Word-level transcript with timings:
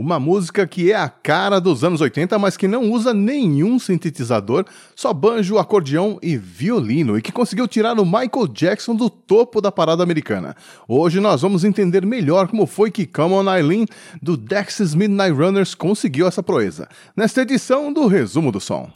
Uma 0.00 0.18
música 0.18 0.66
que 0.66 0.90
é 0.90 0.96
a 0.96 1.10
cara 1.10 1.60
dos 1.60 1.84
anos 1.84 2.00
80, 2.00 2.38
mas 2.38 2.56
que 2.56 2.66
não 2.66 2.90
usa 2.90 3.12
nenhum 3.12 3.78
sintetizador, 3.78 4.64
só 4.96 5.12
banjo, 5.12 5.58
acordeão 5.58 6.18
e 6.22 6.38
violino, 6.38 7.18
e 7.18 7.20
que 7.20 7.30
conseguiu 7.30 7.68
tirar 7.68 8.00
o 8.00 8.06
Michael 8.06 8.48
Jackson 8.50 8.96
do 8.96 9.10
topo 9.10 9.60
da 9.60 9.70
parada 9.70 10.02
americana. 10.02 10.56
Hoje 10.88 11.20
nós 11.20 11.42
vamos 11.42 11.64
entender 11.64 12.06
melhor 12.06 12.48
como 12.48 12.64
foi 12.64 12.90
que 12.90 13.04
Come 13.04 13.34
On 13.34 13.54
Eileen, 13.54 13.84
do 14.22 14.38
Dexys 14.38 14.94
Midnight 14.94 15.32
Runners, 15.32 15.74
conseguiu 15.74 16.26
essa 16.26 16.42
proeza, 16.42 16.88
nesta 17.14 17.42
edição 17.42 17.92
do 17.92 18.06
Resumo 18.06 18.50
do 18.50 18.58
Som. 18.58 18.88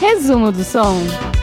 Resumo 0.00 0.50
do 0.50 0.64
Som. 0.64 1.37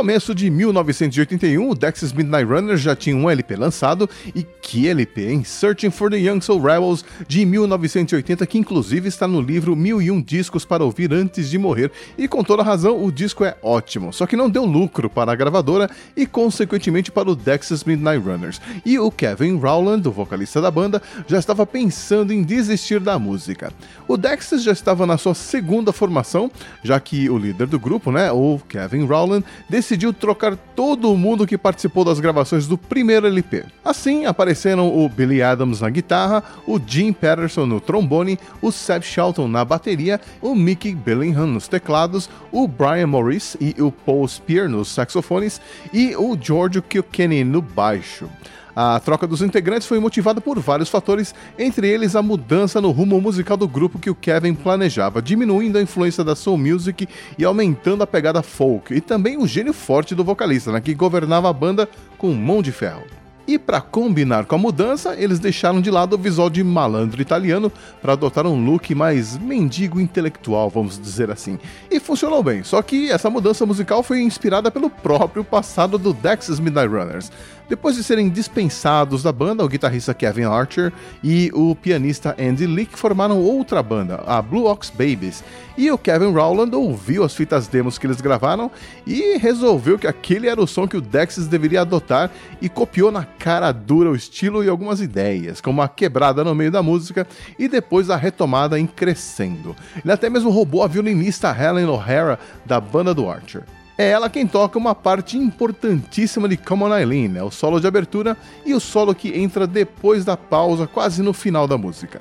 Começo 0.00 0.34
de 0.34 0.48
1981, 0.48 1.68
o 1.68 1.74
Dexys 1.74 2.10
Midnight 2.10 2.50
Runners 2.50 2.80
já 2.80 2.96
tinha 2.96 3.14
um 3.14 3.28
LP 3.28 3.54
lançado, 3.54 4.08
e 4.34 4.42
que 4.42 4.88
LP, 4.88 5.30
em 5.30 5.44
Searching 5.44 5.90
for 5.90 6.10
the 6.10 6.16
Young 6.16 6.40
Soul 6.40 6.62
Rebels, 6.62 7.04
de 7.28 7.44
1980, 7.44 8.46
que 8.46 8.56
inclusive 8.56 9.06
está 9.08 9.28
no 9.28 9.42
livro 9.42 9.76
1001 9.76 10.22
Discos 10.22 10.64
para 10.64 10.82
Ouvir 10.82 11.12
Antes 11.12 11.50
de 11.50 11.58
Morrer, 11.58 11.90
e 12.16 12.26
com 12.26 12.42
toda 12.42 12.62
razão, 12.62 13.04
o 13.04 13.12
disco 13.12 13.44
é 13.44 13.54
ótimo, 13.62 14.10
só 14.10 14.26
que 14.26 14.36
não 14.36 14.48
deu 14.48 14.64
lucro 14.64 15.10
para 15.10 15.32
a 15.32 15.36
gravadora 15.36 15.90
e, 16.16 16.24
consequentemente, 16.24 17.12
para 17.12 17.30
o 17.30 17.36
Dexys 17.36 17.84
Midnight 17.84 18.26
Runners. 18.26 18.58
E 18.86 18.98
o 18.98 19.10
Kevin 19.10 19.58
Rowland, 19.58 20.08
o 20.08 20.12
vocalista 20.12 20.62
da 20.62 20.70
banda, 20.70 21.02
já 21.26 21.38
estava 21.38 21.66
pensando 21.66 22.32
em 22.32 22.42
desistir 22.42 23.00
da 23.00 23.18
música. 23.18 23.70
O 24.08 24.16
Dexys 24.16 24.62
já 24.62 24.72
estava 24.72 25.04
na 25.04 25.18
sua 25.18 25.34
segunda 25.34 25.92
formação, 25.92 26.50
já 26.82 26.98
que 26.98 27.28
o 27.28 27.36
líder 27.36 27.66
do 27.66 27.78
grupo, 27.78 28.10
né, 28.10 28.32
o 28.32 28.58
Kevin 28.66 29.04
Rowland, 29.04 29.44
decidiu 29.68 29.89
trocar 30.12 30.56
todo 30.74 31.16
mundo 31.16 31.46
que 31.46 31.58
participou 31.58 32.04
das 32.04 32.20
gravações 32.20 32.66
do 32.66 32.76
primeiro 32.76 33.26
LP. 33.26 33.64
Assim, 33.84 34.26
apareceram 34.26 34.96
o 34.96 35.08
Billy 35.08 35.42
Adams 35.42 35.80
na 35.80 35.90
guitarra, 35.90 36.42
o 36.66 36.80
Jim 36.84 37.12
Patterson 37.12 37.66
no 37.66 37.80
trombone, 37.80 38.38
o 38.60 38.70
Seb 38.70 39.02
Shelton 39.02 39.48
na 39.48 39.64
bateria, 39.64 40.20
o 40.40 40.54
Mickey 40.54 40.94
Bellingham 40.94 41.46
nos 41.46 41.68
teclados, 41.68 42.28
o 42.52 42.68
Brian 42.68 43.06
Morris 43.06 43.56
e 43.60 43.74
o 43.80 43.90
Paul 43.90 44.26
Spear 44.26 44.68
nos 44.68 44.88
saxofones 44.88 45.60
e 45.92 46.14
o 46.16 46.36
George 46.40 46.80
Kilkenny 46.82 47.44
no 47.44 47.62
baixo. 47.62 48.28
A 48.74 49.00
troca 49.00 49.26
dos 49.26 49.42
integrantes 49.42 49.86
foi 49.86 49.98
motivada 49.98 50.40
por 50.40 50.58
vários 50.58 50.88
fatores, 50.88 51.34
entre 51.58 51.88
eles 51.88 52.14
a 52.14 52.22
mudança 52.22 52.80
no 52.80 52.90
rumo 52.90 53.20
musical 53.20 53.56
do 53.56 53.68
grupo 53.68 53.98
que 53.98 54.10
o 54.10 54.14
Kevin 54.14 54.54
planejava, 54.54 55.20
diminuindo 55.20 55.78
a 55.78 55.82
influência 55.82 56.24
da 56.24 56.36
soul 56.36 56.58
music 56.58 57.08
e 57.38 57.44
aumentando 57.44 58.02
a 58.02 58.06
pegada 58.06 58.42
folk, 58.42 58.94
e 58.94 59.00
também 59.00 59.36
o 59.36 59.46
gênio 59.46 59.72
forte 59.72 60.14
do 60.14 60.24
vocalista, 60.24 60.72
né, 60.72 60.80
que 60.80 60.94
governava 60.94 61.48
a 61.48 61.52
banda 61.52 61.88
com 62.16 62.32
mão 62.32 62.62
de 62.62 62.72
ferro. 62.72 63.19
E 63.50 63.58
para 63.58 63.80
combinar 63.80 64.44
com 64.44 64.54
a 64.54 64.58
mudança, 64.58 65.16
eles 65.18 65.40
deixaram 65.40 65.80
de 65.80 65.90
lado 65.90 66.12
o 66.12 66.18
visual 66.18 66.48
de 66.48 66.62
malandro 66.62 67.20
italiano 67.20 67.72
para 68.00 68.12
adotar 68.12 68.46
um 68.46 68.64
look 68.64 68.94
mais 68.94 69.36
mendigo 69.36 70.00
intelectual, 70.00 70.70
vamos 70.70 70.96
dizer 70.96 71.32
assim. 71.32 71.58
E 71.90 71.98
funcionou 71.98 72.44
bem, 72.44 72.62
só 72.62 72.80
que 72.80 73.10
essa 73.10 73.28
mudança 73.28 73.66
musical 73.66 74.04
foi 74.04 74.20
inspirada 74.20 74.70
pelo 74.70 74.88
próprio 74.88 75.42
passado 75.42 75.98
do 75.98 76.12
Dexys 76.12 76.60
Midnight 76.60 76.94
Runners. 76.94 77.32
Depois 77.70 77.94
de 77.94 78.02
serem 78.02 78.28
dispensados 78.28 79.22
da 79.22 79.30
banda, 79.30 79.64
o 79.64 79.68
guitarrista 79.68 80.12
Kevin 80.12 80.42
Archer 80.42 80.92
e 81.22 81.52
o 81.54 81.76
pianista 81.76 82.36
Andy 82.36 82.66
Leak 82.66 82.98
formaram 82.98 83.40
outra 83.40 83.80
banda, 83.80 84.24
a 84.26 84.42
Blue 84.42 84.66
Ox 84.66 84.90
Babies. 84.90 85.44
E 85.78 85.88
o 85.88 85.96
Kevin 85.96 86.32
Rowland 86.32 86.74
ouviu 86.74 87.22
as 87.22 87.32
fitas 87.32 87.68
demos 87.68 87.96
que 87.96 88.08
eles 88.08 88.20
gravaram 88.20 88.72
e 89.06 89.38
resolveu 89.38 90.00
que 90.00 90.08
aquele 90.08 90.48
era 90.48 90.60
o 90.60 90.66
som 90.66 90.88
que 90.88 90.96
o 90.96 91.00
Dexys 91.00 91.46
deveria 91.46 91.82
adotar 91.82 92.28
e 92.60 92.68
copiou 92.68 93.12
na 93.12 93.24
cara 93.40 93.72
dura 93.72 94.10
o 94.10 94.14
estilo 94.14 94.62
e 94.62 94.68
algumas 94.68 95.00
ideias, 95.00 95.62
como 95.62 95.80
a 95.80 95.88
quebrada 95.88 96.44
no 96.44 96.54
meio 96.54 96.70
da 96.70 96.82
música 96.82 97.26
e 97.58 97.68
depois 97.68 98.10
a 98.10 98.16
retomada 98.16 98.78
em 98.78 98.86
crescendo. 98.86 99.74
Ele 100.04 100.12
até 100.12 100.28
mesmo 100.28 100.50
roubou 100.50 100.82
a 100.82 100.86
violinista 100.86 101.48
Helen 101.50 101.86
O'Hara 101.86 102.38
da 102.66 102.78
banda 102.78 103.14
do 103.14 103.30
Archer. 103.30 103.62
É 103.96 104.10
ela 104.10 104.28
quem 104.28 104.46
toca 104.46 104.78
uma 104.78 104.94
parte 104.94 105.38
importantíssima 105.38 106.48
de 106.48 106.58
Come 106.58 106.84
On 106.84 106.94
Eileen, 106.94 107.28
né? 107.28 107.42
o 107.42 107.50
solo 107.50 107.80
de 107.80 107.86
abertura 107.86 108.36
e 108.64 108.74
o 108.74 108.80
solo 108.80 109.14
que 109.14 109.38
entra 109.38 109.66
depois 109.66 110.22
da 110.22 110.36
pausa, 110.36 110.86
quase 110.86 111.22
no 111.22 111.32
final 111.32 111.66
da 111.66 111.78
música. 111.78 112.20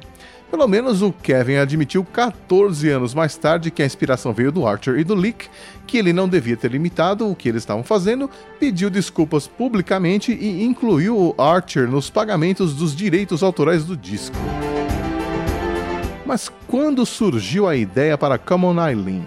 Pelo 0.50 0.68
menos 0.68 1.04
o 1.04 1.12
Kevin 1.14 1.58
admitiu 1.58 2.04
14 2.04 2.90
anos 2.90 3.14
mais 3.14 3.38
tarde 3.38 3.70
que 3.70 3.84
a 3.84 3.86
inspiração 3.86 4.34
veio 4.34 4.52
do 4.52 4.66
Archer 4.66 4.98
e 4.98 5.04
do 5.04 5.14
Leak, 5.14 5.48
que 5.86 5.98
ele 5.98 6.12
não 6.12 6.28
devia 6.28 6.58
ter 6.58 6.72
limitado 6.72 7.30
o 7.30 7.36
que 7.36 7.48
eles 7.48 7.62
estavam 7.62 7.84
fazendo, 7.84 8.28
pediu 8.60 8.90
desculpas 8.90 9.48
publicamente 9.48 10.32
e 10.32 10.64
incluiu 10.64 11.16
o 11.16 11.42
Archer 11.42 11.88
nos 11.88 12.10
pagamentos 12.10 12.74
dos 12.74 12.96
direitos 12.96 13.44
autorais 13.44 13.86
do 13.86 13.96
disco. 13.96 14.36
Mas 16.26 16.52
quando 16.68 17.06
surgiu 17.06 17.68
a 17.68 17.76
ideia 17.76 18.18
para 18.18 18.38
Come 18.40 18.66
On 18.66 18.88
Eileen? 18.88 19.26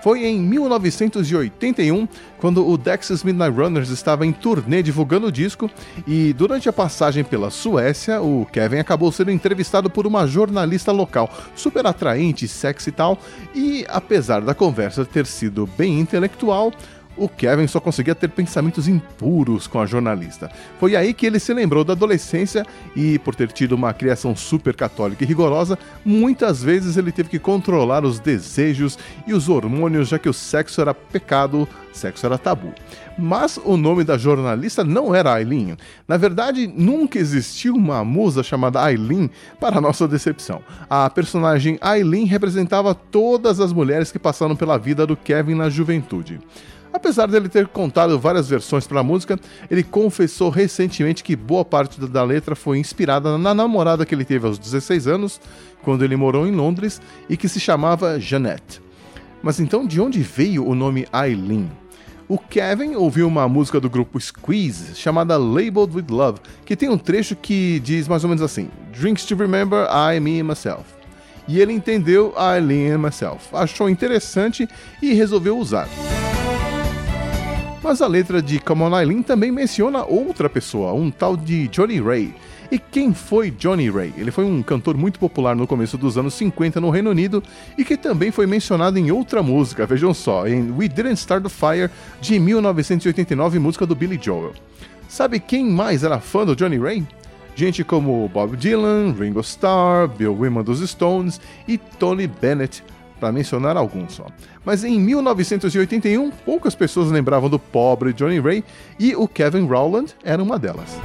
Foi 0.00 0.24
em 0.24 0.38
1981, 0.40 2.08
quando 2.38 2.66
o 2.66 2.78
Dexys 2.78 3.24
Midnight 3.24 3.56
Runners 3.56 3.90
estava 3.90 4.24
em 4.24 4.32
turnê 4.32 4.82
divulgando 4.82 5.26
o 5.26 5.32
disco, 5.32 5.68
e 6.06 6.32
durante 6.32 6.68
a 6.68 6.72
passagem 6.72 7.24
pela 7.24 7.50
Suécia, 7.50 8.22
o 8.22 8.46
Kevin 8.52 8.78
acabou 8.78 9.10
sendo 9.10 9.32
entrevistado 9.32 9.90
por 9.90 10.06
uma 10.06 10.26
jornalista 10.26 10.92
local, 10.92 11.28
super 11.56 11.84
atraente, 11.86 12.46
sexy 12.46 12.90
e 12.90 12.92
tal, 12.92 13.18
e 13.54 13.84
apesar 13.88 14.40
da 14.40 14.54
conversa 14.54 15.04
ter 15.04 15.26
sido 15.26 15.68
bem 15.76 15.98
intelectual, 15.98 16.72
o 17.18 17.28
Kevin 17.28 17.66
só 17.66 17.80
conseguia 17.80 18.14
ter 18.14 18.28
pensamentos 18.28 18.88
impuros 18.88 19.66
com 19.66 19.80
a 19.80 19.86
jornalista. 19.86 20.50
Foi 20.78 20.96
aí 20.96 21.12
que 21.12 21.26
ele 21.26 21.38
se 21.38 21.52
lembrou 21.52 21.84
da 21.84 21.92
adolescência 21.92 22.64
e, 22.94 23.18
por 23.18 23.34
ter 23.34 23.50
tido 23.52 23.72
uma 23.72 23.92
criação 23.92 24.34
super 24.36 24.74
católica 24.74 25.24
e 25.24 25.26
rigorosa, 25.26 25.78
muitas 26.04 26.62
vezes 26.62 26.96
ele 26.96 27.12
teve 27.12 27.28
que 27.28 27.38
controlar 27.38 28.04
os 28.04 28.18
desejos 28.20 28.98
e 29.26 29.34
os 29.34 29.48
hormônios, 29.48 30.08
já 30.08 30.18
que 30.18 30.28
o 30.28 30.32
sexo 30.32 30.80
era 30.80 30.94
pecado, 30.94 31.68
sexo 31.92 32.24
era 32.26 32.38
tabu. 32.38 32.72
Mas 33.18 33.58
o 33.64 33.76
nome 33.76 34.04
da 34.04 34.16
jornalista 34.16 34.84
não 34.84 35.14
era 35.14 35.34
Aileen. 35.34 35.76
Na 36.06 36.16
verdade, 36.16 36.66
nunca 36.68 37.18
existiu 37.18 37.74
uma 37.74 38.04
musa 38.04 38.42
chamada 38.42 38.80
Aileen, 38.80 39.28
para 39.58 39.80
nossa 39.80 40.06
decepção. 40.06 40.62
A 40.88 41.10
personagem 41.10 41.78
Aileen 41.80 42.26
representava 42.26 42.94
todas 42.94 43.58
as 43.58 43.72
mulheres 43.72 44.12
que 44.12 44.18
passaram 44.18 44.54
pela 44.54 44.78
vida 44.78 45.06
do 45.06 45.16
Kevin 45.16 45.54
na 45.54 45.68
juventude. 45.68 46.40
Apesar 46.98 47.28
dele 47.28 47.48
ter 47.48 47.68
contado 47.68 48.18
várias 48.18 48.48
versões 48.48 48.84
para 48.84 48.98
a 48.98 49.04
música, 49.04 49.38
ele 49.70 49.84
confessou 49.84 50.50
recentemente 50.50 51.22
que 51.22 51.36
boa 51.36 51.64
parte 51.64 52.00
da 52.00 52.24
letra 52.24 52.56
foi 52.56 52.76
inspirada 52.76 53.38
na 53.38 53.54
namorada 53.54 54.04
que 54.04 54.12
ele 54.12 54.24
teve 54.24 54.48
aos 54.48 54.58
16 54.58 55.06
anos, 55.06 55.40
quando 55.84 56.04
ele 56.04 56.16
morou 56.16 56.44
em 56.44 56.50
Londres, 56.50 57.00
e 57.28 57.36
que 57.36 57.48
se 57.48 57.60
chamava 57.60 58.18
Jeanette. 58.18 58.82
Mas 59.40 59.60
então 59.60 59.86
de 59.86 60.00
onde 60.00 60.18
veio 60.24 60.66
o 60.66 60.74
nome 60.74 61.06
Eileen? 61.14 61.70
O 62.26 62.36
Kevin 62.36 62.96
ouviu 62.96 63.28
uma 63.28 63.48
música 63.48 63.78
do 63.78 63.88
grupo 63.88 64.20
Squeeze 64.20 64.96
chamada 64.96 65.36
Labeled 65.36 65.94
with 65.94 66.06
Love, 66.10 66.40
que 66.66 66.74
tem 66.74 66.88
um 66.88 66.98
trecho 66.98 67.36
que 67.36 67.78
diz 67.78 68.08
mais 68.08 68.24
ou 68.24 68.28
menos 68.28 68.42
assim: 68.42 68.68
Drinks 68.92 69.24
to 69.24 69.36
remember 69.36 69.86
I, 69.88 70.18
me 70.18 70.40
and 70.40 70.46
myself. 70.46 70.82
E 71.46 71.60
ele 71.60 71.72
entendeu 71.72 72.34
Eileen 72.36 72.90
and 72.90 72.98
myself, 72.98 73.54
achou 73.54 73.88
interessante 73.88 74.68
e 75.00 75.14
resolveu 75.14 75.56
usar. 75.56 75.88
Mas 77.88 78.02
a 78.02 78.06
letra 78.06 78.42
de 78.42 78.58
Come 78.58 78.82
On 78.82 79.00
Eileen 79.00 79.22
também 79.22 79.50
menciona 79.50 80.04
outra 80.04 80.46
pessoa, 80.50 80.92
um 80.92 81.10
tal 81.10 81.34
de 81.34 81.68
Johnny 81.68 81.98
Ray. 81.98 82.34
E 82.70 82.78
quem 82.78 83.14
foi 83.14 83.50
Johnny 83.50 83.88
Ray? 83.88 84.12
Ele 84.18 84.30
foi 84.30 84.44
um 84.44 84.62
cantor 84.62 84.94
muito 84.94 85.18
popular 85.18 85.56
no 85.56 85.66
começo 85.66 85.96
dos 85.96 86.18
anos 86.18 86.34
50 86.34 86.82
no 86.82 86.90
Reino 86.90 87.08
Unido 87.08 87.42
e 87.78 87.86
que 87.86 87.96
também 87.96 88.30
foi 88.30 88.46
mencionado 88.46 88.98
em 88.98 89.10
outra 89.10 89.42
música, 89.42 89.86
vejam 89.86 90.12
só, 90.12 90.46
em 90.46 90.70
We 90.70 90.86
Didn't 90.86 91.14
Start 91.14 91.42
the 91.42 91.48
Fire 91.48 91.90
de 92.20 92.38
1989, 92.38 93.58
música 93.58 93.86
do 93.86 93.94
Billy 93.94 94.20
Joel. 94.20 94.52
Sabe 95.08 95.40
quem 95.40 95.64
mais 95.64 96.04
era 96.04 96.20
fã 96.20 96.44
do 96.44 96.54
Johnny 96.54 96.76
Ray? 96.76 97.06
Gente 97.54 97.82
como 97.82 98.28
Bob 98.28 98.54
Dylan, 98.54 99.14
Ringo 99.18 99.40
Starr, 99.40 100.08
Bill 100.08 100.36
Wyman 100.38 100.62
dos 100.62 100.86
Stones 100.86 101.40
e 101.66 101.78
Tony 101.78 102.26
Bennett, 102.26 102.84
para 103.18 103.32
mencionar 103.32 103.76
alguns 103.76 104.14
só. 104.14 104.26
Mas 104.64 104.84
em 104.84 104.98
1981, 104.98 106.30
poucas 106.30 106.74
pessoas 106.74 107.10
lembravam 107.10 107.48
do 107.48 107.58
pobre 107.58 108.12
Johnny 108.12 108.40
Ray 108.40 108.64
e 108.98 109.14
o 109.14 109.26
Kevin 109.26 109.66
Rowland 109.66 110.14
era 110.24 110.42
uma 110.42 110.58
delas. 110.58 110.98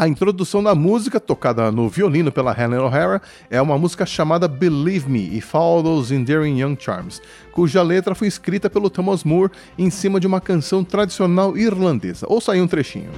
A 0.00 0.08
introdução 0.08 0.62
da 0.62 0.74
música, 0.74 1.20
tocada 1.20 1.70
no 1.70 1.86
violino 1.86 2.32
pela 2.32 2.58
Helen 2.58 2.78
O'Hara, 2.78 3.20
é 3.50 3.60
uma 3.60 3.76
música 3.76 4.06
chamada 4.06 4.48
Believe 4.48 5.06
Me 5.06 5.36
e 5.36 5.42
Follow 5.42 5.82
Those 5.82 6.14
Endearing 6.14 6.58
Young 6.58 6.74
Charms, 6.80 7.20
cuja 7.52 7.82
letra 7.82 8.14
foi 8.14 8.26
escrita 8.26 8.70
pelo 8.70 8.88
Thomas 8.88 9.24
Moore 9.24 9.52
em 9.76 9.90
cima 9.90 10.18
de 10.18 10.26
uma 10.26 10.40
canção 10.40 10.82
tradicional 10.82 11.54
irlandesa. 11.54 12.24
Ouça 12.30 12.52
aí 12.52 12.62
um 12.62 12.66
trechinho. 12.66 13.10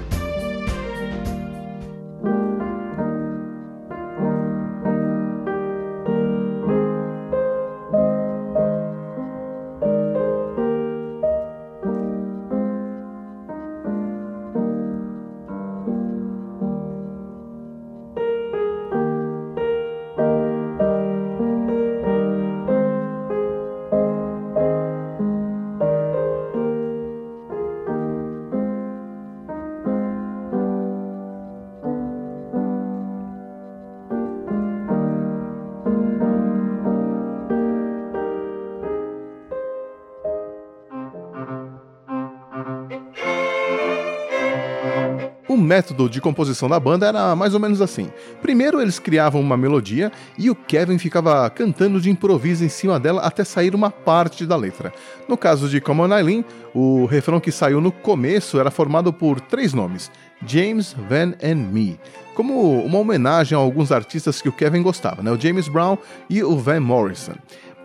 Método 45.72 46.06
de 46.06 46.20
composição 46.20 46.68
da 46.68 46.78
banda 46.78 47.06
era 47.06 47.34
mais 47.34 47.54
ou 47.54 47.60
menos 47.60 47.80
assim. 47.80 48.10
Primeiro 48.42 48.78
eles 48.78 48.98
criavam 48.98 49.40
uma 49.40 49.56
melodia 49.56 50.12
e 50.36 50.50
o 50.50 50.54
Kevin 50.54 50.98
ficava 50.98 51.48
cantando 51.48 51.98
de 51.98 52.10
improviso 52.10 52.62
em 52.62 52.68
cima 52.68 53.00
dela 53.00 53.22
até 53.22 53.42
sair 53.42 53.74
uma 53.74 53.90
parte 53.90 54.44
da 54.44 54.54
letra. 54.54 54.92
No 55.26 55.34
caso 55.34 55.70
de 55.70 55.80
Come 55.80 56.02
On 56.02 56.14
Eileen, 56.14 56.44
o 56.74 57.06
refrão 57.06 57.40
que 57.40 57.50
saiu 57.50 57.80
no 57.80 57.90
começo 57.90 58.60
era 58.60 58.70
formado 58.70 59.14
por 59.14 59.40
três 59.40 59.72
nomes: 59.72 60.10
James, 60.46 60.94
Van 61.08 61.32
and 61.42 61.72
Me, 61.72 61.98
como 62.34 62.84
uma 62.84 62.98
homenagem 62.98 63.56
a 63.56 63.60
alguns 63.60 63.90
artistas 63.90 64.42
que 64.42 64.50
o 64.50 64.52
Kevin 64.52 64.82
gostava, 64.82 65.22
né? 65.22 65.30
o 65.30 65.40
James 65.40 65.68
Brown 65.68 65.96
e 66.28 66.42
o 66.44 66.54
Van 66.58 66.80
Morrison. 66.80 67.34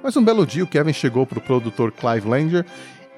Mas 0.04 0.18
um 0.18 0.24
belo 0.24 0.46
dia 0.46 0.64
o 0.64 0.68
Kevin 0.68 0.94
chegou 0.94 1.26
para 1.26 1.40
o 1.40 1.42
produtor 1.42 1.94
Clive 1.94 2.28
Langer 2.28 2.66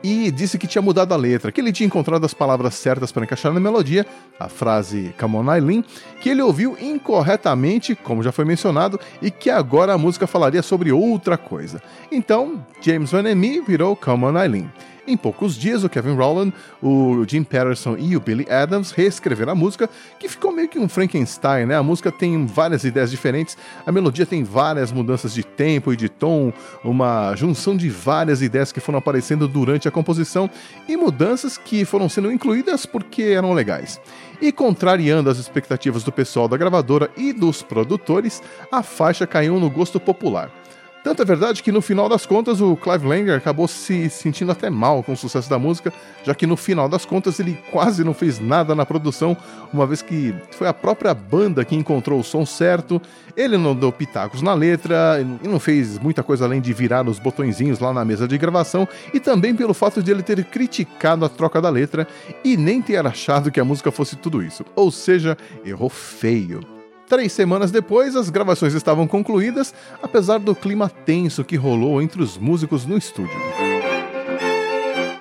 e 0.04 0.32
disse 0.32 0.58
que 0.58 0.68
tinha 0.68 0.82
mudado 0.82 1.14
a 1.14 1.18
letra, 1.18 1.52
que 1.52 1.60
ele 1.60 1.72
tinha 1.72 1.88
encontrado 1.88 2.26
as 2.26 2.34
palavras 2.34 2.76
certas 2.76 3.12
para 3.12 3.24
encaixar 3.24 3.54
na 3.54 3.60
melodia, 3.60 4.06
a 4.40 4.48
frase 4.48 5.14
Come 5.20 5.36
on 5.36 5.54
Eileen, 5.54 5.84
que 6.22 6.30
ele 6.30 6.42
ouviu 6.42 6.78
incorretamente, 6.80 7.96
como 7.96 8.24
já 8.24 8.32
foi 8.32 8.46
mencionado, 8.46 9.00
e 9.22 9.30
que 9.30 9.50
agora 9.50 9.94
a 9.94 9.98
música 9.98 10.28
falaria 10.28 10.62
sobre 10.62 10.92
outra 10.92 11.38
coisa. 11.38 11.82
Então, 12.12 12.64
James 12.82 13.12
Van 13.12 13.24
Me 13.36 13.62
virou 13.62 13.96
Come 13.96 14.26
on 14.26 14.42
Eileen. 14.42 14.72
Em 15.10 15.18
poucos 15.18 15.58
dias, 15.58 15.84
o 15.84 15.90
Kevin 15.90 16.14
Rowland, 16.14 16.54
o 16.84 17.26
Jim 17.28 17.44
Patterson 17.44 17.98
e 17.98 18.16
o 18.16 18.20
Billy 18.20 18.46
Adams 18.48 18.92
reescreveram 18.92 19.54
a 19.54 19.56
música, 19.56 19.90
que 20.20 20.30
ficou 20.30 20.52
meio 20.52 20.70
que 20.70 20.78
um 20.78 20.88
Frankenstein, 20.88 21.66
né? 21.66 21.76
A 21.76 21.82
música 21.82 22.12
tem 22.12 22.46
várias 22.46 22.84
ideias 22.84 23.10
diferentes, 23.10 23.58
a 23.88 23.92
melodia 23.92 24.24
tem 24.24 24.44
várias 24.44 24.92
mudanças 24.92 25.34
de 25.34 25.44
tempo 25.44 25.92
e 25.92 25.98
de 25.98 26.10
tom, 26.10 26.54
uma 26.84 27.36
junção 27.36 27.76
de 27.76 27.90
várias 27.90 28.44
ideias 28.44 28.72
que 28.72 28.80
foram 28.80 29.00
aparecendo 29.00 29.48
durante 29.48 29.88
a 29.88 29.92
composição 29.92 30.48
e 30.88 30.96
mudanças 30.96 31.58
que 31.58 31.86
foram 31.86 32.08
sendo 32.08 32.32
incluídas 32.32 32.86
porque 32.86 33.24
eram 33.24 33.54
legais. 33.54 34.00
E 34.40 34.52
contrariando 34.52 35.28
as 35.28 35.40
expectativas 35.40 36.04
do 36.04 36.12
pessoal 36.12 36.48
da 36.48 36.56
gravadora 36.56 37.10
e 37.18 37.34
dos 37.34 37.64
produtores, 37.64 38.44
a 38.72 38.84
faixa 38.84 39.26
caiu 39.26 39.60
no 39.60 39.72
gosto 39.72 40.00
popular. 40.00 40.59
Tanto 41.02 41.22
é 41.22 41.26
verdade 41.26 41.64
que 41.64 41.72
no 41.72 41.82
final 41.82 42.10
das 42.10 42.26
contas 42.26 42.60
o 42.60 42.76
Clive 42.76 43.08
Langer 43.08 43.38
acabou 43.38 43.70
se 43.70 44.10
sentindo 44.10 44.52
até 44.52 44.70
mal 44.70 45.02
com 45.02 45.14
o 45.14 45.18
sucesso 45.18 45.50
da 45.50 45.58
música, 45.58 45.94
já 46.26 46.36
que 46.36 46.46
no 46.46 46.58
final 46.58 46.90
das 46.90 47.06
contas 47.06 47.40
ele 47.40 47.58
quase 47.72 48.04
não 48.04 48.14
fez 48.14 48.38
nada 48.40 48.76
na 48.76 48.86
produção, 48.86 49.36
uma 49.74 49.88
vez 49.88 50.02
que 50.02 50.36
foi 50.52 50.68
a 50.68 50.74
própria 50.74 51.14
banda 51.14 51.64
que 51.64 51.76
encontrou 51.76 52.20
o 52.20 52.24
som 52.24 52.46
certo, 52.46 53.02
ele 53.36 53.58
não 53.58 53.74
deu 53.74 53.94
pitacos 53.94 54.42
na 54.42 54.54
letra 54.54 55.26
e 55.44 55.48
não 55.48 55.60
fez 55.60 55.98
muita 55.98 56.22
coisa 56.22 56.44
além 56.44 56.60
de 56.60 56.74
virar 56.74 57.08
os 57.08 57.18
botõezinhos 57.18 57.80
lá 57.80 57.94
na 57.94 58.04
mesa 58.04 58.28
de 58.28 58.38
gravação, 58.38 58.86
e 59.14 59.22
também 59.22 59.56
pelo 59.56 59.74
fato 59.74 60.04
de 60.04 60.12
ele 60.12 60.22
ter 60.22 60.44
criticado 60.44 61.24
a 61.24 61.30
troca 61.30 61.62
da 61.62 61.70
letra 61.70 62.06
e 62.44 62.58
nem 62.58 62.82
ter 62.82 63.06
achado 63.06 63.52
que 63.52 63.60
a 63.60 63.66
música 63.66 63.90
fosse 63.90 64.18
tudo 64.18 64.44
isso. 64.44 64.66
Ou 64.76 64.92
seja, 64.92 65.38
errou 65.64 65.90
feio. 65.90 66.79
Três 67.10 67.34
semanas 67.34 67.72
depois, 67.72 68.16
as 68.16 68.30
gravações 68.30 68.76
estavam 68.76 69.08
concluídas, 69.08 69.74
apesar 70.00 70.38
do 70.38 70.54
clima 70.54 70.88
tenso 70.88 71.44
que 71.44 71.56
rolou 71.56 72.00
entre 72.00 72.22
os 72.22 72.38
músicos 72.38 72.86
no 72.86 72.96
estúdio. 72.96 73.36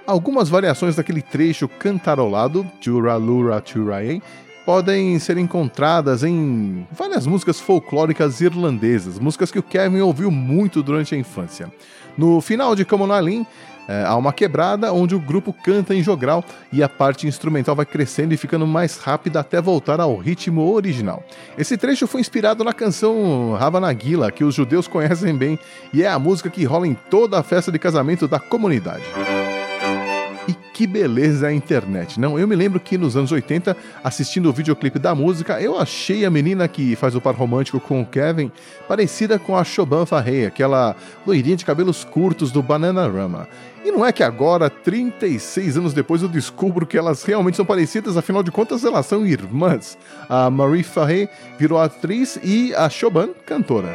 Algumas 0.06 0.50
variações 0.50 0.96
daquele 0.96 1.22
trecho 1.22 1.66
cantarolado, 1.66 2.66
Chura 2.78 3.16
Lura 3.16 3.62
Churae, 3.64 4.22
podem 4.66 5.18
ser 5.18 5.38
encontradas 5.38 6.22
em 6.22 6.86
várias 6.92 7.26
músicas 7.26 7.58
folclóricas 7.58 8.42
irlandesas, 8.42 9.18
músicas 9.18 9.50
que 9.50 9.58
o 9.58 9.62
Kevin 9.62 10.00
ouviu 10.00 10.30
muito 10.30 10.82
durante 10.82 11.14
a 11.14 11.18
infância. 11.18 11.72
No 12.18 12.42
final 12.42 12.76
de 12.76 12.84
Come 12.84 13.04
On 13.04 13.16
Eileen, 13.16 13.46
é, 13.88 14.04
há 14.04 14.14
uma 14.14 14.32
quebrada 14.32 14.92
onde 14.92 15.14
o 15.14 15.20
grupo 15.20 15.52
canta 15.52 15.94
em 15.94 16.02
jogral 16.02 16.44
e 16.70 16.82
a 16.82 16.88
parte 16.88 17.26
instrumental 17.26 17.74
vai 17.74 17.86
crescendo 17.86 18.34
e 18.34 18.36
ficando 18.36 18.66
mais 18.66 18.98
rápida 18.98 19.40
até 19.40 19.60
voltar 19.60 19.98
ao 19.98 20.16
ritmo 20.16 20.70
original. 20.72 21.24
Esse 21.56 21.76
trecho 21.78 22.06
foi 22.06 22.20
inspirado 22.20 22.62
na 22.62 22.74
canção 22.74 23.54
Ravanagila, 23.58 24.30
que 24.30 24.44
os 24.44 24.54
judeus 24.54 24.86
conhecem 24.86 25.34
bem, 25.34 25.58
e 25.92 26.02
é 26.02 26.08
a 26.08 26.18
música 26.18 26.50
que 26.50 26.64
rola 26.64 26.86
em 26.86 26.94
toda 26.94 27.38
a 27.38 27.42
festa 27.42 27.72
de 27.72 27.78
casamento 27.78 28.28
da 28.28 28.38
comunidade. 28.38 29.04
E 30.48 30.54
que 30.72 30.86
beleza 30.86 31.48
a 31.48 31.52
internet, 31.52 32.18
não? 32.18 32.38
Eu 32.38 32.48
me 32.48 32.56
lembro 32.56 32.80
que 32.80 32.96
nos 32.96 33.18
anos 33.18 33.30
80, 33.30 33.76
assistindo 34.02 34.48
o 34.48 34.52
videoclipe 34.52 34.98
da 34.98 35.14
música, 35.14 35.60
eu 35.60 35.78
achei 35.78 36.24
a 36.24 36.30
menina 36.30 36.66
que 36.66 36.96
faz 36.96 37.14
o 37.14 37.20
par 37.20 37.34
romântico 37.34 37.78
com 37.78 38.00
o 38.00 38.06
Kevin 38.06 38.50
parecida 38.88 39.38
com 39.38 39.54
a 39.54 39.62
Choban 39.62 40.06
Farrey, 40.06 40.46
aquela 40.46 40.96
loirinha 41.26 41.54
de 41.54 41.66
cabelos 41.66 42.02
curtos 42.02 42.50
do 42.50 42.62
Bananarama. 42.62 43.46
E 43.84 43.92
não 43.92 44.04
é 44.04 44.10
que 44.10 44.22
agora, 44.22 44.70
36 44.70 45.76
anos 45.76 45.92
depois, 45.92 46.22
eu 46.22 46.28
descubro 46.28 46.86
que 46.86 46.96
elas 46.96 47.22
realmente 47.24 47.56
são 47.56 47.66
parecidas, 47.66 48.16
afinal 48.16 48.42
de 48.42 48.50
contas 48.50 48.84
elas 48.84 49.04
são 49.04 49.26
irmãs. 49.26 49.98
A 50.30 50.48
Marie 50.48 50.82
Farrey 50.82 51.28
virou 51.58 51.78
atriz 51.78 52.38
e 52.42 52.74
a 52.74 52.88
Choban, 52.88 53.28
cantora. 53.44 53.94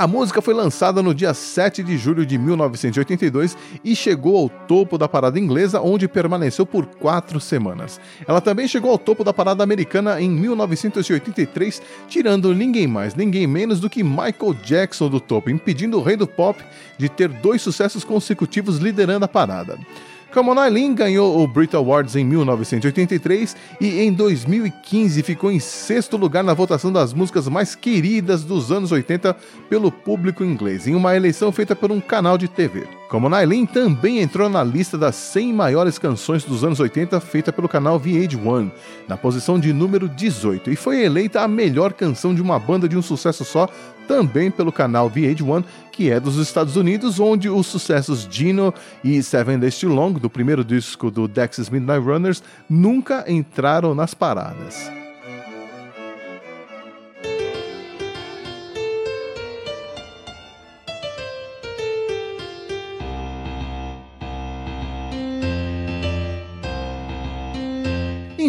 A 0.00 0.06
música 0.06 0.40
foi 0.40 0.54
lançada 0.54 1.02
no 1.02 1.14
dia 1.14 1.34
7 1.34 1.82
de 1.82 1.98
julho 1.98 2.24
de 2.24 2.38
1982 2.38 3.54
e 3.84 3.94
chegou 3.94 4.34
ao 4.34 4.48
topo 4.48 4.96
da 4.96 5.06
parada 5.06 5.38
inglesa, 5.38 5.82
onde 5.82 6.08
permaneceu 6.08 6.64
por 6.64 6.86
quatro 6.86 7.38
semanas. 7.38 8.00
Ela 8.26 8.40
também 8.40 8.66
chegou 8.66 8.90
ao 8.92 8.96
topo 8.96 9.22
da 9.22 9.34
parada 9.34 9.62
americana 9.62 10.18
em 10.18 10.30
1983, 10.30 11.82
tirando 12.08 12.54
ninguém 12.54 12.86
mais, 12.86 13.14
ninguém 13.14 13.46
menos 13.46 13.78
do 13.78 13.90
que 13.90 14.02
Michael 14.02 14.54
Jackson 14.64 15.10
do 15.10 15.20
topo, 15.20 15.50
impedindo 15.50 15.98
o 15.98 16.02
rei 16.02 16.16
do 16.16 16.26
pop 16.26 16.64
de 16.96 17.10
ter 17.10 17.28
dois 17.28 17.60
sucessos 17.60 18.02
consecutivos 18.02 18.78
liderando 18.78 19.26
a 19.26 19.28
parada. 19.28 19.78
Come 20.32 20.50
On 20.50 20.64
Eileen 20.64 20.94
ganhou 20.94 21.42
o 21.42 21.46
Brit 21.48 21.74
Awards 21.74 22.14
em 22.14 22.24
1983 22.24 23.56
e 23.80 24.00
em 24.00 24.12
2015 24.12 25.24
ficou 25.24 25.50
em 25.50 25.58
sexto 25.58 26.16
lugar 26.16 26.44
na 26.44 26.54
votação 26.54 26.92
das 26.92 27.12
músicas 27.12 27.48
mais 27.48 27.74
queridas 27.74 28.44
dos 28.44 28.70
anos 28.70 28.92
80 28.92 29.36
pelo 29.68 29.90
público 29.90 30.44
inglês, 30.44 30.86
em 30.86 30.94
uma 30.94 31.16
eleição 31.16 31.50
feita 31.50 31.74
por 31.74 31.90
um 31.90 32.00
canal 32.00 32.38
de 32.38 32.46
TV. 32.46 32.86
Come 33.08 33.26
On 33.26 33.36
Eileen 33.36 33.66
também 33.66 34.20
entrou 34.20 34.48
na 34.48 34.62
lista 34.62 34.96
das 34.96 35.16
100 35.16 35.52
maiores 35.52 35.98
canções 35.98 36.44
dos 36.44 36.62
anos 36.62 36.78
80 36.78 37.18
feita 37.18 37.52
pelo 37.52 37.68
canal 37.68 37.98
VH1, 37.98 38.70
na 39.08 39.16
posição 39.16 39.58
de 39.58 39.72
número 39.72 40.08
18, 40.08 40.70
e 40.70 40.76
foi 40.76 41.02
eleita 41.02 41.40
a 41.40 41.48
melhor 41.48 41.92
canção 41.92 42.32
de 42.32 42.40
uma 42.40 42.56
banda 42.56 42.88
de 42.88 42.96
um 42.96 43.02
sucesso 43.02 43.44
só 43.44 43.68
também 44.10 44.50
pelo 44.50 44.72
canal 44.72 45.08
VH1, 45.08 45.64
que 45.92 46.10
é 46.10 46.18
dos 46.18 46.34
Estados 46.36 46.74
Unidos, 46.74 47.20
onde 47.20 47.48
os 47.48 47.68
sucessos 47.68 48.26
Gino 48.28 48.74
e 49.04 49.22
Seven 49.22 49.60
Days 49.60 49.78
Too 49.78 49.88
Long, 49.88 50.14
do 50.14 50.28
primeiro 50.28 50.64
disco 50.64 51.12
do 51.12 51.28
Dexys 51.28 51.70
Midnight 51.70 52.04
Runners, 52.04 52.42
nunca 52.68 53.24
entraram 53.30 53.94
nas 53.94 54.12
paradas. 54.12 54.99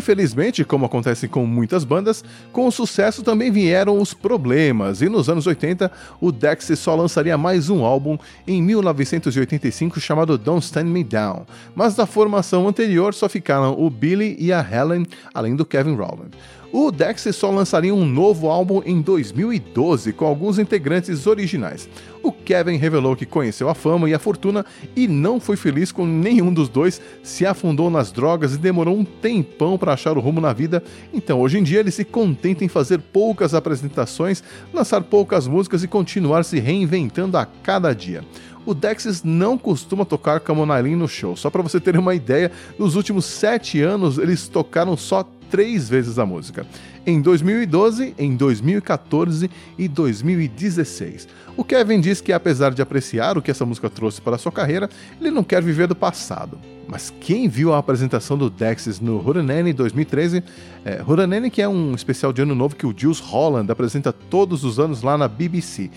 Infelizmente, 0.02 0.66
como 0.66 0.88
acontece 0.88 1.28
com 1.28 1.46
muitas 1.46 1.84
bandas, 1.84 2.26
com 2.52 2.66
o 2.66 2.72
sucesso 2.72 3.22
também 3.22 3.52
vieram 3.52 4.02
os 4.02 4.16
problemas, 4.16 5.00
e 5.00 5.08
nos 5.08 5.30
anos 5.30 5.46
80 5.46 5.92
o 6.20 6.32
Dex 6.32 6.72
só 6.80 6.96
lançaria 6.96 7.38
mais 7.38 7.70
um 7.70 7.86
álbum 7.86 8.18
em 8.48 8.64
1985 8.64 10.00
chamado 10.00 10.40
Don't 10.40 10.66
Stand 10.66 10.86
Me 10.86 11.04
Down, 11.04 11.46
mas 11.76 11.94
da 11.94 12.08
formação 12.08 12.68
anterior 12.68 13.14
só 13.14 13.30
ficaram 13.30 13.80
o 13.80 13.92
Billy 13.92 14.36
e 14.40 14.52
a 14.52 14.60
Helen, 14.60 15.06
além 15.36 15.56
do 15.56 15.64
Kevin 15.64 15.94
Rowland. 15.94 16.32
O 16.74 16.90
Dex 16.90 17.28
só 17.36 17.52
lançaria 17.52 17.94
um 17.94 18.06
novo 18.06 18.48
álbum 18.48 18.82
em 18.86 19.02
2012 19.02 20.14
com 20.14 20.26
alguns 20.26 20.58
integrantes 20.58 21.28
originais. 21.28 21.90
O 22.24 22.32
Kevin 22.32 22.78
revelou 22.78 23.14
que 23.14 23.26
conheceu 23.26 23.68
a 23.68 23.76
fama 23.76 24.10
e 24.10 24.14
a 24.14 24.20
fortuna 24.20 24.66
e 24.96 25.06
não 25.06 25.38
foi 25.38 25.58
feliz 25.58 25.92
com 25.92 26.06
nenhum 26.06 26.54
dos 26.54 26.70
dois, 26.70 27.02
se 27.24 27.46
afundou 27.46 27.90
nas 27.90 28.10
drogas 28.12 28.54
e 28.54 28.58
demorou 28.58 28.98
um 28.98 29.04
tempão 29.04 29.78
para 29.78 29.94
achar 29.94 30.18
o 30.18 30.22
rumo 30.22 30.40
na 30.40 30.54
vida. 30.54 30.82
Então, 31.14 31.42
hoje 31.42 31.58
em 31.58 31.64
dia, 31.64 31.82
ele 31.82 31.92
se 31.92 32.06
contenta 32.06 32.64
em 32.64 32.70
fazer 32.70 33.00
poucas 33.00 33.54
apresentações, 33.54 34.42
lançar 34.74 35.02
poucas 35.02 35.48
músicas 35.48 35.84
e 35.84 35.90
continuar 35.90 36.44
se 36.44 36.58
reinventando 36.60 37.38
a 37.38 37.46
cada 37.46 37.94
dia 37.94 38.24
o 38.66 38.74
Dexys 38.74 39.24
não 39.24 39.58
costuma 39.58 40.06
tocar 40.06 40.40
Come 40.40 40.62
On 40.62 40.76
Eileen 40.76 40.96
no 40.96 41.08
show. 41.08 41.36
Só 41.36 41.50
para 41.50 41.64
você 41.64 41.80
ter 41.80 41.98
uma 41.98 42.14
ideia, 42.14 42.52
nos 42.78 42.96
últimos 42.96 43.26
sete 43.26 43.82
anos 43.82 44.18
eles 44.18 44.48
tocaram 44.48 44.96
só 44.96 45.28
três 45.52 45.90
vezes 45.90 46.18
a 46.18 46.26
música. 46.26 46.66
Em 47.06 47.22
2012, 47.22 48.16
em 48.18 48.36
2014 48.36 49.52
e 49.78 49.88
2016. 49.88 51.28
O 51.58 51.64
Kevin 51.64 52.00
diz 52.00 52.22
que 52.22 52.32
apesar 52.32 52.74
de 52.74 52.82
apreciar 52.82 53.38
o 53.38 53.42
que 53.42 53.52
essa 53.52 53.66
música 53.66 53.90
trouxe 53.90 54.22
para 54.22 54.38
sua 54.38 54.52
carreira, 54.52 54.90
ele 55.20 55.30
não 55.30 55.44
quer 55.44 55.62
viver 55.62 55.88
do 55.88 55.96
passado. 55.96 56.58
Mas 56.88 57.14
quem 57.22 57.48
viu 57.48 57.74
a 57.74 57.78
apresentação 57.78 58.38
do 58.38 58.50
Dexys 58.50 59.00
no 59.00 59.18
Hurranene 59.18 59.74
2013, 59.74 60.44
é, 60.84 61.50
que 61.52 61.62
é 61.62 61.68
um 61.68 61.94
especial 61.94 62.34
de 62.34 62.42
ano 62.42 62.56
novo 62.56 62.76
que 62.76 62.86
o 62.86 62.94
Jules 62.96 63.20
Holland 63.20 63.72
apresenta 63.72 64.12
todos 64.12 64.64
os 64.64 64.80
anos 64.80 65.02
lá 65.02 65.18
na 65.18 65.28
BBC. 65.28 65.90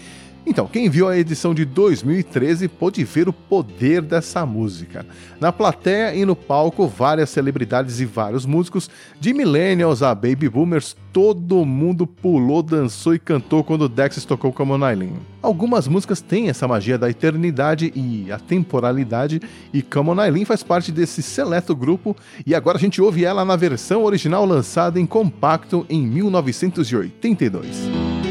Então, 0.46 0.66
quem 0.66 0.90
viu 0.90 1.08
a 1.08 1.16
edição 1.16 1.54
de 1.54 1.64
2013 1.64 2.68
pôde 2.68 3.02
ver 3.02 3.28
o 3.28 3.32
poder 3.32 4.02
dessa 4.02 4.44
música. 4.44 5.06
Na 5.40 5.50
plateia 5.50 6.14
e 6.14 6.26
no 6.26 6.36
palco, 6.36 6.86
várias 6.86 7.30
celebridades 7.30 7.98
e 7.98 8.04
vários 8.04 8.44
músicos, 8.44 8.90
de 9.18 9.32
millennials 9.32 10.02
a 10.02 10.14
baby 10.14 10.50
boomers, 10.50 10.94
todo 11.14 11.64
mundo 11.64 12.06
pulou, 12.06 12.62
dançou 12.62 13.14
e 13.14 13.18
cantou 13.18 13.64
quando 13.64 13.88
Dex 13.88 14.22
tocou 14.26 14.52
como 14.52 14.74
Eileen. 14.86 15.14
Algumas 15.40 15.88
músicas 15.88 16.20
têm 16.20 16.50
essa 16.50 16.68
magia 16.68 16.98
da 16.98 17.08
eternidade 17.08 17.90
e 17.94 18.30
a 18.30 18.38
temporalidade, 18.38 19.40
e 19.72 19.80
Come 19.80 20.10
On 20.10 20.44
faz 20.44 20.62
parte 20.62 20.92
desse 20.92 21.22
seleto 21.22 21.74
grupo, 21.74 22.14
e 22.46 22.54
agora 22.54 22.76
a 22.76 22.80
gente 22.80 23.00
ouve 23.00 23.24
ela 23.24 23.46
na 23.46 23.56
versão 23.56 24.04
original 24.04 24.44
lançada 24.44 25.00
em 25.00 25.06
compacto 25.06 25.86
em 25.88 26.06
1982. 26.06 28.23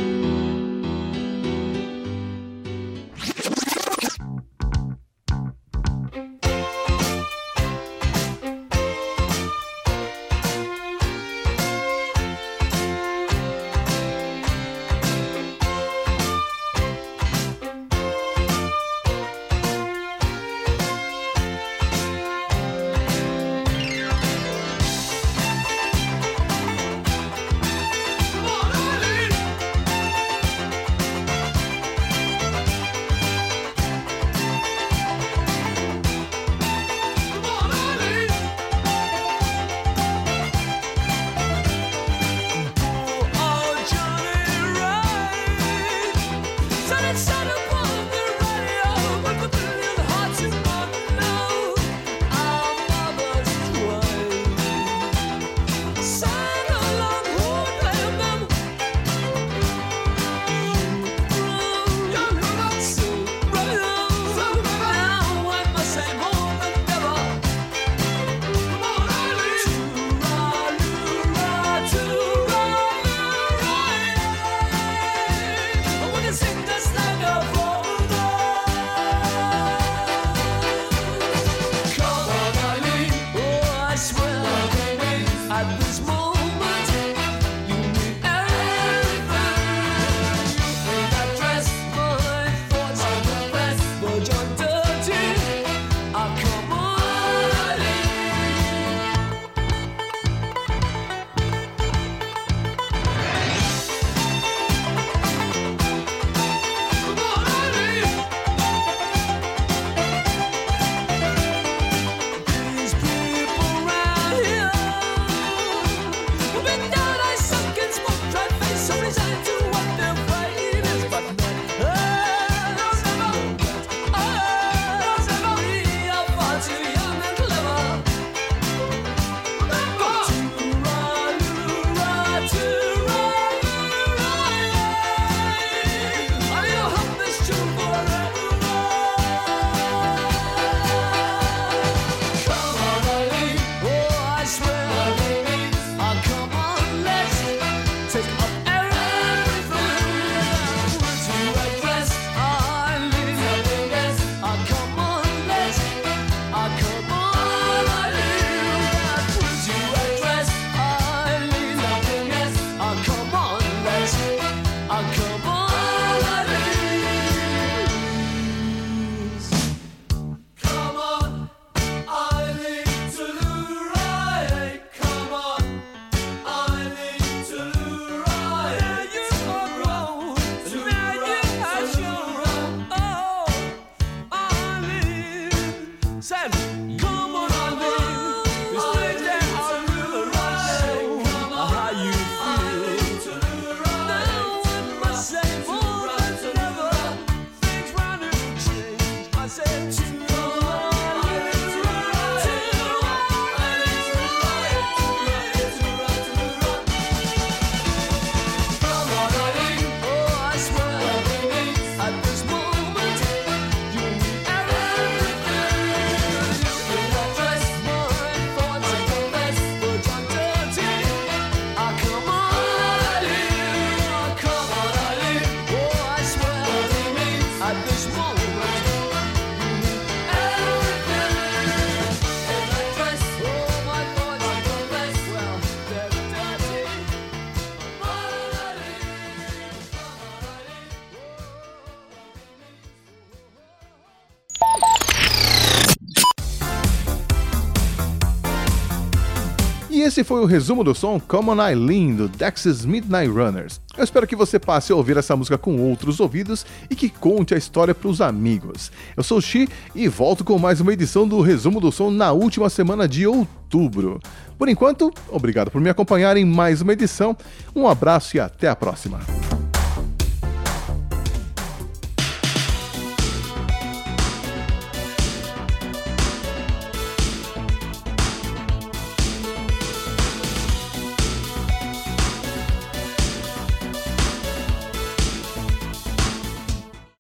Esse 250.13 250.24
foi 250.24 250.41
o 250.41 250.46
resumo 250.46 250.84
do 250.84 250.93
som 250.93 251.20
Common 251.20 251.60
Eileen 251.60 252.15
do 252.15 252.27
Dex's 252.27 252.86
Midnight 252.86 253.27
Runners. 253.32 253.82
Eu 253.98 254.03
espero 254.03 254.27
que 254.27 254.36
você 254.36 254.60
passe 254.60 254.91
a 254.91 254.96
ouvir 254.96 255.17
essa 255.17 255.36
música 255.36 255.58
com 255.58 255.82
outros 255.82 256.20
ouvidos 256.20 256.63
e 256.88 256.96
que 256.96 257.10
conte 257.10 257.55
a 257.55 257.58
história 257.58 257.96
para 257.96 258.08
os 258.08 258.22
amigos. 258.22 258.91
Eu 259.17 259.24
sou 259.24 259.39
o 259.39 259.41
Xi 259.41 259.67
e 259.96 260.08
volto 260.08 260.43
com 260.43 260.60
mais 260.60 260.79
uma 260.79 260.93
edição 260.93 261.27
do 261.27 261.41
resumo 261.41 261.82
do 261.82 261.91
som 261.91 262.12
na 262.12 262.32
última 262.32 262.70
semana 262.70 263.08
de 263.08 263.25
outubro. 263.25 264.20
Por 264.55 264.70
enquanto, 264.70 265.12
obrigado 265.32 265.72
por 265.72 265.82
me 265.82 265.89
acompanhar 265.89 266.38
em 266.38 266.46
mais 266.46 266.79
uma 266.79 266.93
edição. 266.93 267.36
Um 267.75 267.88
abraço 267.88 268.38
e 268.38 268.39
até 268.39 268.70
a 268.70 268.75
próxima. 268.75 269.20